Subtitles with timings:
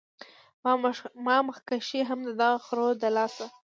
[1.27, 3.45] ما مخکښې هم د دغه خرو د لاسه